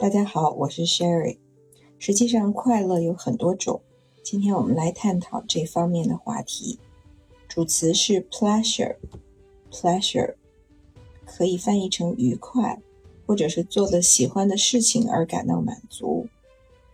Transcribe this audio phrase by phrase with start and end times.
[0.00, 1.36] 大家好，我是 Sherry。
[1.98, 3.82] 实际上，快乐有很多种。
[4.22, 6.78] 今天我们来探讨这方面的话题。
[7.46, 10.36] 主词是 pleasure，pleasure
[11.26, 12.80] 可以翻译成愉快，
[13.26, 16.26] 或者是做了喜欢的事情而感到满足。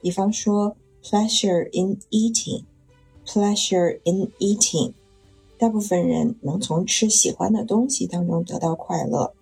[0.03, 4.95] 比方说，pleasure in eating，pleasure in eating，
[5.57, 9.33] 大部分人能从吃喜欢的东西当中得到快乐。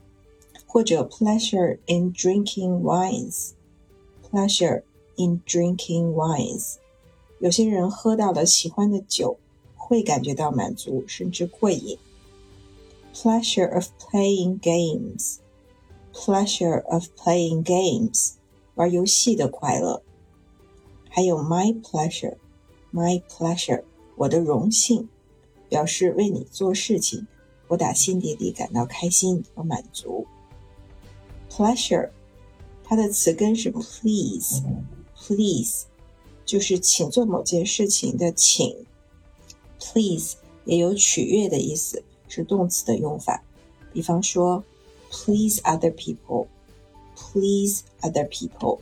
[0.73, 4.83] 或者 pleasure in drinking wines，pleasure
[5.15, 6.75] in drinking wines，
[7.39, 9.39] 有些人喝到了喜欢的酒，
[9.75, 11.97] 会感觉到满足，甚至过瘾。
[13.13, 18.33] pleasure of playing games，pleasure of playing games，
[18.75, 20.03] 玩游戏的快乐。
[21.09, 23.83] 还有 my pleasure，my pleasure，
[24.15, 25.09] 我的荣幸，
[25.67, 27.25] 表示为你做事情，
[27.67, 30.27] 我打心底里感到开心和满足。
[31.56, 32.10] Pleasure，
[32.82, 35.84] 它的词根是 please，please，
[36.44, 38.84] 就是请做某件事情的请。
[39.78, 43.44] Please 也有取悦的意思，是动词的用法。
[43.92, 44.64] 比方说
[45.12, 48.80] ，please other people，please other people。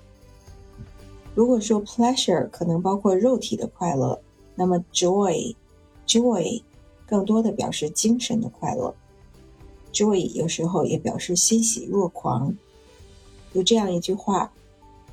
[1.35, 4.19] 如果说 pleasure 可能包括肉体的快乐，
[4.55, 6.63] 那么 joy，joy
[7.07, 8.95] 更多的表示精神的快乐。
[9.93, 12.57] Joy 有时候也表示欣喜若狂。
[13.53, 14.53] 有这样一句话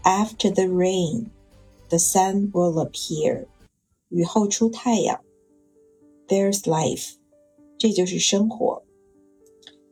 [0.03, 1.25] ：“After the rain,
[1.89, 3.47] the sun will appear。”
[4.07, 5.19] 雨后出太阳。
[6.27, 7.15] There's life，
[7.77, 8.83] 这就是生活。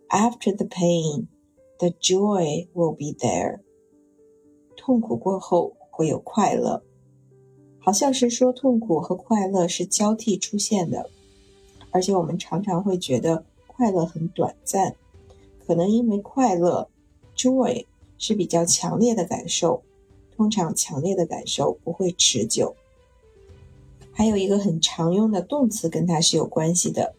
[0.09, 1.27] After the pain,
[1.79, 3.59] the joy will be there。
[4.77, 6.81] 痛苦过后会有快乐，
[7.79, 11.09] 好像是说痛苦和快乐是交替出现的，
[11.91, 13.43] 而且我们常常会觉得。
[13.77, 14.95] 快乐很短暂，
[15.67, 16.89] 可能因为快乐
[17.35, 17.85] ，joy
[18.17, 19.83] 是比较强烈的感受，
[20.35, 22.75] 通常强烈的感受不会持久。
[24.11, 27.13] 还有一个很常用的动词跟它是有关系的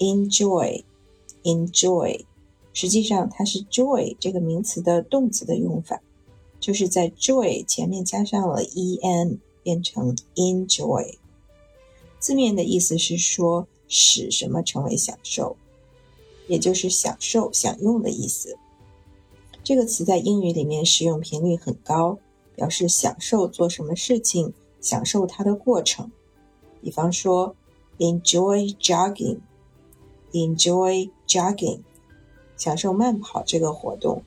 [0.00, 2.26] ，enjoy，enjoy，
[2.74, 6.02] 实际上它是 joy 这个名词的动词的用法，
[6.60, 11.14] 就是在 joy 前面加上了 en，变成 enjoy。
[12.18, 15.56] 字面的意思是说使什么成为享受。
[16.48, 18.58] 也就是享受、享用的意思。
[19.64, 22.18] 这个词在英语里面使用频率很高，
[22.56, 26.10] 表示享受做什么事情，享受它的过程。
[26.80, 27.54] 比方说
[27.98, 31.80] ，enjoy jogging，enjoy jogging，
[32.56, 34.24] 享受慢跑这个活动。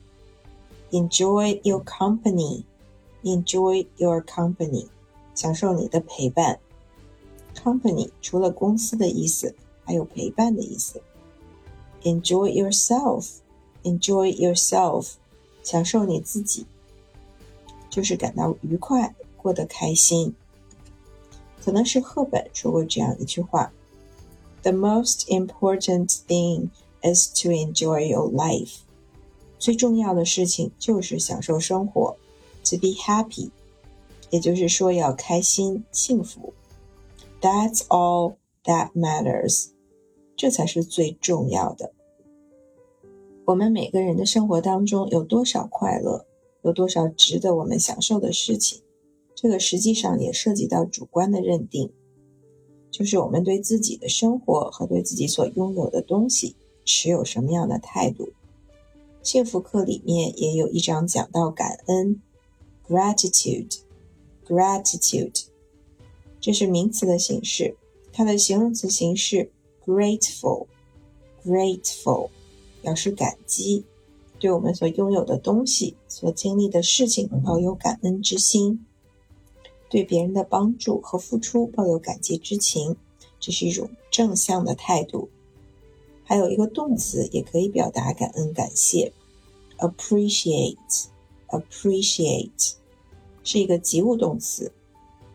[0.92, 4.86] enjoy your company，enjoy your company，
[5.34, 6.58] 享受你的陪伴。
[7.54, 9.54] company 除了公司的意思，
[9.84, 11.02] 还有陪伴的意思。
[12.05, 13.27] Enjoy yourself,
[13.83, 15.13] enjoy yourself，
[15.61, 16.65] 享受你自己，
[17.89, 20.33] 就是感到愉快，过得开心。
[21.63, 23.69] 可能是赫本说过这样一句话：“
[24.63, 26.69] The most important thing
[27.03, 28.77] is to enjoy your life。”
[29.59, 32.15] 最重要的事情就是享受生活，
[32.63, 33.51] to be happy，
[34.31, 36.51] 也就是说要开心、幸福。
[37.39, 39.67] That's all that matters，
[40.35, 41.93] 这才是最重要的。
[43.46, 46.26] 我们每个人的生活当中有多少快乐，
[46.62, 48.82] 有多少值得我们享受的事情，
[49.36, 51.92] 这个实际上也涉及到主观的认定，
[52.90, 58.30] 就是我们对自己的生活和对自己所拥有的东西持有什么样的态度。
[59.22, 62.20] 幸福课里面也有一章讲到感恩
[62.88, 65.44] ，gratitude，gratitude，
[66.40, 67.76] 这是名词的形式，
[68.12, 69.52] 它的形容词形式
[69.84, 72.30] grateful，grateful。
[72.86, 73.84] 表示感激，
[74.38, 78.86] 对我们所拥有的东西、所经历的事情抱有感恩之心，
[79.90, 82.94] 对别人的帮助和付出抱有感激之情，
[83.40, 85.30] 这是一种正向的态度。
[86.22, 89.12] 还有一个动词也可以表达感恩感谢
[89.78, 92.74] ，appreciate，appreciate
[93.42, 94.70] 是一个及物动词。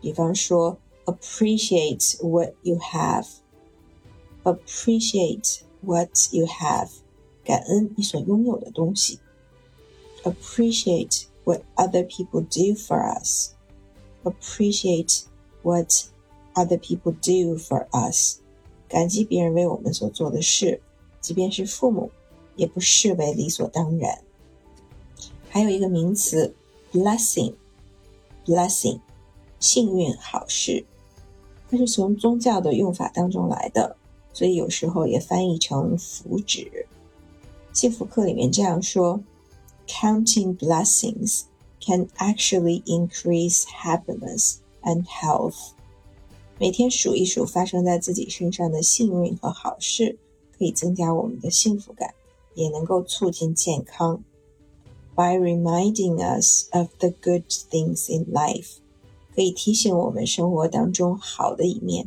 [0.00, 6.88] 比方说，appreciate what you have，appreciate what you have。
[7.44, 9.18] 感恩你所拥有的东西
[10.22, 13.52] ，appreciate what other people do for us.
[14.24, 15.22] Appreciate
[15.62, 16.04] what
[16.54, 18.38] other people do for us.
[18.88, 20.80] 感激别人为我们所做的事，
[21.20, 22.10] 即便是父母，
[22.56, 24.22] 也不视为理所当然。
[25.48, 26.54] 还有一个名词
[26.92, 29.00] ，blessing，blessing，
[29.58, 30.84] 幸运好事，
[31.68, 33.96] 它是从宗教的用法当中来的，
[34.32, 36.86] 所以有时候也翻译成福祉。
[37.72, 39.22] 幸福课里面这样说
[39.86, 41.44] ：“Counting blessings
[41.80, 45.70] can actually increase happiness and health。
[46.58, 50.18] 每天数一数发生在自己身上的幸运和好事，
[50.56, 52.14] 可以增加我们的幸福感，
[52.54, 54.22] 也能够促进健康。
[55.16, 58.76] By reminding us of the good things in life，
[59.34, 62.06] 可以提醒我们生活当中好的一面，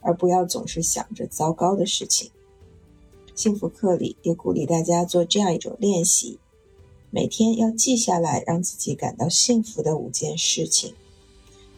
[0.00, 2.30] 而不要总是想着糟糕的事情。
[3.34, 6.38] 幸福课里也鼓励大家做这样一种练习：
[7.10, 10.94] 每天要记下来让自己感到幸福的五件事情。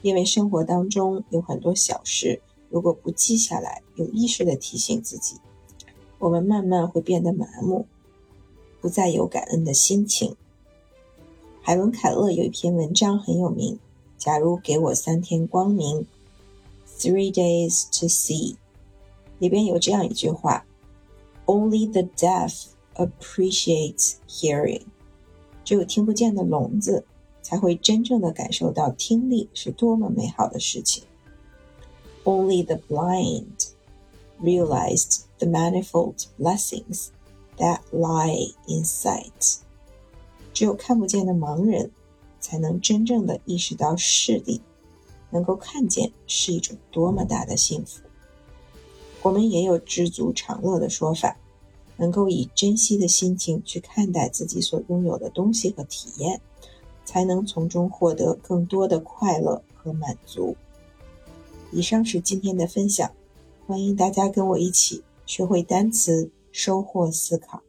[0.02, 5.36] 因为生活当中有很多小事，如果不记下来，有意识的提醒自己，
[6.18, 7.86] 我们慢慢会变得麻木，
[8.80, 10.36] 不再有感恩的心情。
[11.62, 13.74] 海伦·凯勒有一篇文章很有名，
[14.22, 16.00] 《假如给我三天光明》
[16.98, 18.56] （Three Days to See），
[19.38, 20.64] 里边有这样一句话
[21.46, 22.66] ：“Only the deaf
[22.96, 24.82] appreciate hearing。”
[25.64, 27.06] 只有听不见的聋子。
[27.46, 31.04] 才会真正的感受到听力是多么美好的事情。
[32.24, 33.68] Only the blind
[34.42, 37.10] realized the manifold blessings
[37.56, 39.58] that lie in sight。
[40.52, 41.92] 只有看不见的盲人，
[42.40, 44.60] 才能真正的意识到视力，
[45.30, 48.02] 能够看见是一种多么大的幸福。
[49.26, 51.36] 我们也有知足常乐的说法，
[51.96, 56.40] 能够以珍惜的心情去看待自己所拥有的东西和体验。
[57.04, 60.56] 才能从中获得更多的快乐和满足。
[61.70, 63.10] 以上是今天的分享，
[63.66, 67.62] 欢迎大家跟我一起学会单词，收获思考。